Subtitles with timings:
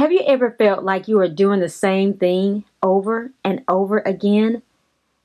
[0.00, 4.62] Have you ever felt like you are doing the same thing over and over again?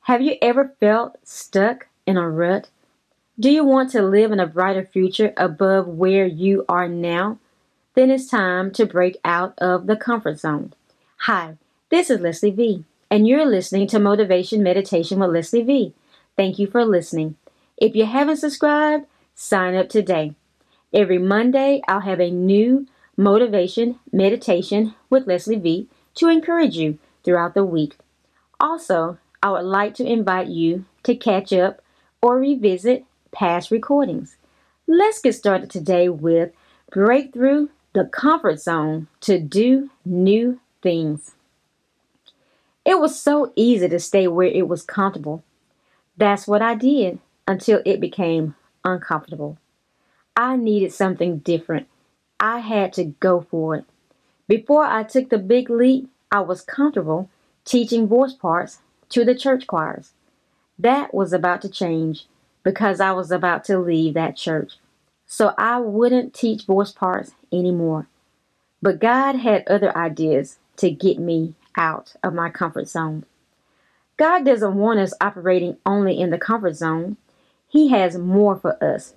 [0.02, 2.68] Have you ever felt stuck in a rut?
[3.40, 7.40] Do you want to live in a brighter future above where you are now?
[7.94, 10.74] Then it's time to break out of the comfort zone.
[11.20, 11.56] Hi,
[11.90, 15.94] this is Leslie V, and you're listening to Motivation Meditation with Leslie V.
[16.36, 17.38] Thank you for listening.
[17.78, 19.06] If you haven't subscribed,
[19.36, 20.36] sign up today.
[20.94, 22.88] Every Monday, I'll have a new
[23.18, 27.98] motivation meditation with Leslie V to encourage you throughout the week.
[28.60, 31.82] Also, I would like to invite you to catch up
[32.22, 34.38] or revisit past recordings.
[34.88, 36.52] Let's get started today with
[36.92, 41.36] Breakthrough the Comfort Zone to Do New Things.
[42.86, 45.44] It was so easy to stay where it was comfortable.
[46.18, 49.58] That's what I did until it became uncomfortable.
[50.36, 51.88] I needed something different
[52.46, 53.86] I had to go for it.
[54.48, 57.28] Before I took the big leap, I was comfortable
[57.64, 60.12] teaching voice parts to the church choirs.
[60.78, 62.28] That was about to change
[62.62, 64.74] because I was about to leave that church.
[65.26, 68.06] So I wouldn't teach voice parts anymore.
[68.80, 73.26] But God had other ideas to get me out of my comfort zone.
[74.18, 77.18] God doesn't want us operating only in the comfort zone.
[77.68, 79.16] He has more for us.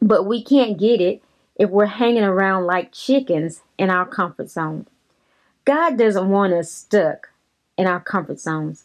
[0.00, 1.20] But we can't get it
[1.56, 4.86] if we're hanging around like chickens in our comfort zone.
[5.64, 7.30] God doesn't want us stuck
[7.76, 8.84] in our comfort zones.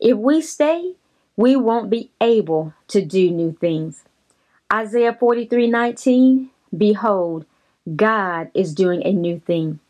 [0.00, 0.94] If we stay,
[1.36, 4.04] we won't be able to do new things.
[4.72, 7.46] Isaiah 43 19, Behold,
[7.96, 9.80] God is doing a new thing.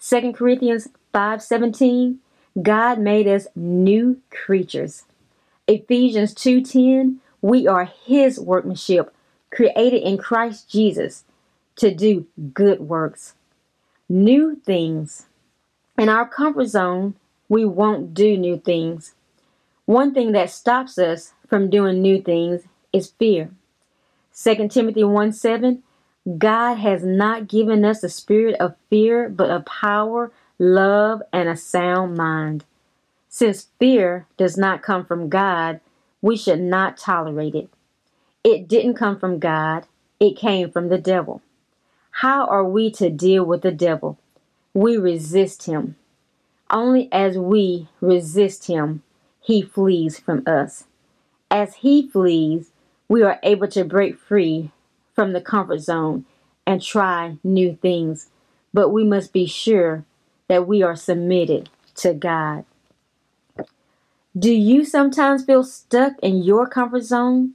[0.00, 2.18] 2 Corinthians 5 17,
[2.62, 5.04] God made us new creatures.
[5.66, 9.12] Ephesians 2:10, we are his workmanship,
[9.50, 11.24] created in Christ Jesus
[11.76, 13.34] to do good works,
[14.08, 15.26] new things.
[15.98, 17.14] In our comfort zone,
[17.48, 19.14] we won't do new things.
[19.84, 23.50] One thing that stops us from doing new things is fear.
[24.34, 25.82] 2 Timothy 1 7
[26.38, 31.56] God has not given us a spirit of fear, but of power, love, and a
[31.56, 32.64] sound mind.
[33.28, 35.80] Since fear does not come from God,
[36.20, 37.70] we should not tolerate it.
[38.44, 39.86] It didn't come from God,
[40.20, 41.42] it came from the devil.
[42.22, 44.16] How are we to deal with the devil?
[44.74, 45.96] We resist him.
[46.70, 49.02] Only as we resist him,
[49.40, 50.84] he flees from us.
[51.50, 52.70] As he flees,
[53.08, 54.70] we are able to break free
[55.16, 56.24] from the comfort zone
[56.64, 58.28] and try new things.
[58.72, 60.04] But we must be sure
[60.46, 62.64] that we are submitted to God.
[64.38, 67.54] Do you sometimes feel stuck in your comfort zone?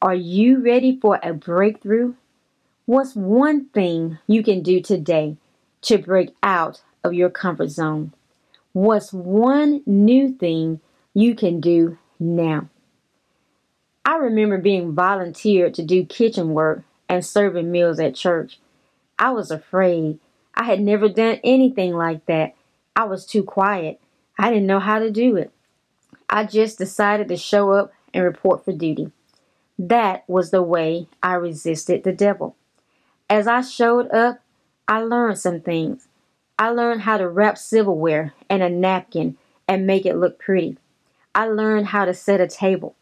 [0.00, 2.14] Are you ready for a breakthrough?
[2.88, 5.38] What's one thing you can do today
[5.82, 8.12] to break out of your comfort zone?
[8.74, 10.80] What's one new thing
[11.12, 12.68] you can do now?
[14.04, 18.60] I remember being volunteered to do kitchen work and serving meals at church.
[19.18, 20.20] I was afraid.
[20.54, 22.54] I had never done anything like that.
[22.94, 24.00] I was too quiet.
[24.38, 25.50] I didn't know how to do it.
[26.30, 29.10] I just decided to show up and report for duty.
[29.76, 32.54] That was the way I resisted the devil.
[33.28, 34.40] As I showed up,
[34.86, 36.08] I learned some things.
[36.58, 40.78] I learned how to wrap silverware and a napkin and make it look pretty.
[41.34, 42.94] I learned how to set a table.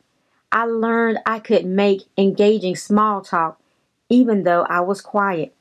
[0.50, 3.60] I learned I could make engaging small talk
[4.08, 5.54] even though I was quiet.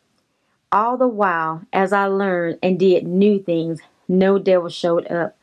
[0.72, 5.36] All the while, as I learned and did new things, no devil showed up.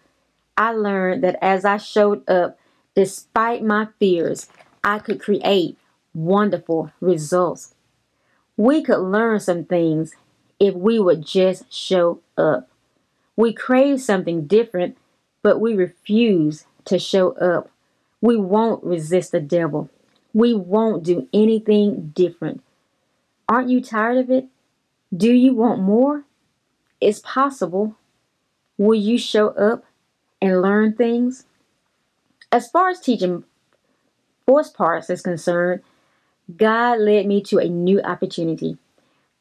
[0.57, 2.59] I learned that as I showed up,
[2.95, 4.49] despite my fears,
[4.83, 5.79] I could create
[6.15, 7.75] wonderful results.
[8.61, 10.17] We could learn some things
[10.59, 12.69] if we would just show up.
[13.35, 14.99] We crave something different,
[15.41, 17.71] but we refuse to show up.
[18.21, 19.89] We won't resist the devil.
[20.35, 22.63] We won't do anything different.
[23.49, 24.45] Aren't you tired of it?
[25.17, 26.25] Do you want more?
[27.01, 27.97] It's possible.
[28.77, 29.85] Will you show up
[30.43, 31.47] and learn things?
[32.53, 33.45] As far as teaching
[34.47, 35.81] voice parts is concerned,
[36.57, 38.79] God led me to a new opportunity.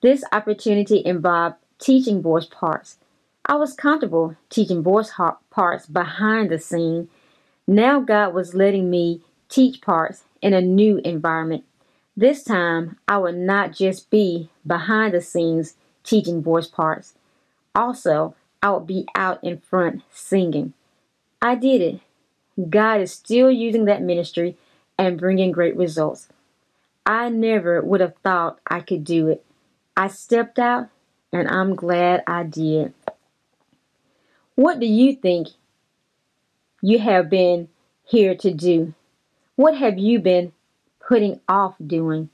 [0.01, 2.97] This opportunity involved teaching voice parts.
[3.45, 5.11] I was comfortable teaching voice
[5.49, 7.09] parts behind the scene.
[7.67, 11.63] Now God was letting me teach parts in a new environment.
[12.15, 17.13] This time, I would not just be behind the scenes teaching voice parts.
[17.73, 20.73] Also, I would be out in front singing.
[21.41, 22.69] I did it.
[22.69, 24.57] God is still using that ministry
[24.97, 26.27] and bringing great results.
[27.09, 29.43] I never would have thought I could do it.
[29.97, 30.89] I stepped out
[31.33, 32.93] and I'm glad I did.
[34.53, 35.47] What do you think
[36.83, 37.69] you have been
[38.05, 38.93] here to do?
[39.55, 40.53] What have you been
[40.99, 42.29] putting off doing?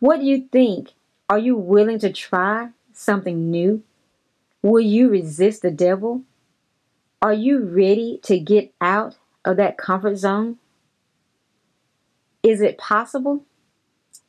[0.00, 0.92] What do you think?
[1.30, 3.82] Are you willing to try something new?
[4.60, 6.20] Will you resist the devil?
[7.22, 9.16] Are you ready to get out
[9.46, 10.58] of that comfort zone?
[12.42, 13.46] Is it possible?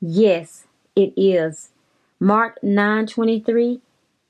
[0.08, 1.70] Yes, it is.
[2.20, 3.82] Mark 9:23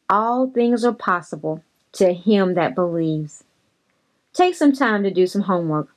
[0.10, 3.44] All things are possible to him that believes.
[4.32, 5.90] Take some time to do some homework.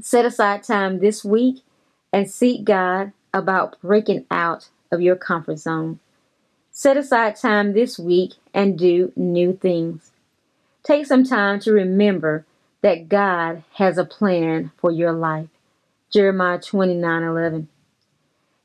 [0.00, 1.64] Set aside time this week
[2.12, 5.98] and seek God about breaking out of your comfort zone.
[6.70, 10.12] Set aside time this week and do new things.
[10.84, 12.46] Take some time to remember
[12.82, 15.48] that God has a plan for your life.
[16.12, 17.68] Jeremiah 29 11.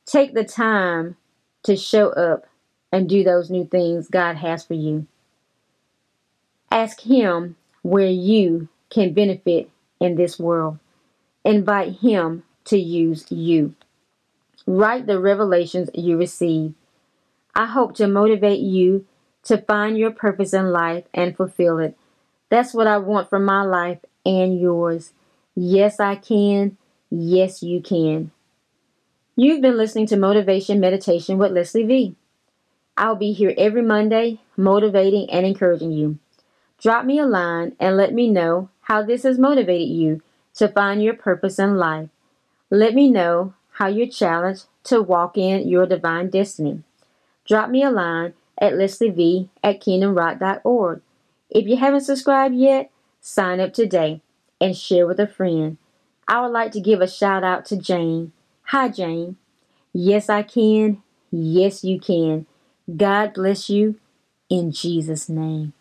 [0.10, 1.18] Take the time
[1.62, 2.48] to show up
[2.92, 5.06] and do those new things God has for you.
[6.72, 9.70] Ask Him where you can benefit
[10.00, 10.80] in this world.
[11.46, 13.76] Invite Him to use you.
[14.66, 16.74] Write the revelations you receive.
[17.54, 19.06] I hope to motivate you
[19.44, 21.96] to find your purpose in life and fulfill it.
[22.50, 25.14] That's what I want for my life and yours.
[25.54, 26.78] Yes, I can.
[27.12, 28.32] Yes, you can.
[29.42, 32.16] You've been listening to Motivation Meditation with Leslie V.
[32.98, 36.20] I'll be here every Monday, motivating and encouraging you.
[36.78, 40.22] Drop me a line and let me know how this has motivated you
[40.56, 42.10] to find your purpose in life.
[42.70, 46.84] Let me know how you're challenged to walk in your divine destiny.
[47.48, 51.02] Drop me a line at lesliev at kingdomrock.org.
[51.50, 52.92] If you haven't subscribed yet,
[53.22, 54.20] sign up today
[54.60, 55.78] and share with a friend.
[56.28, 58.34] I would like to give a shout out to Jane.
[58.69, 59.38] Hi, Jane.
[59.94, 61.04] Yes, I can.
[61.31, 62.45] Yes, you can.
[62.95, 64.00] God bless you
[64.50, 65.74] in Jesus' name.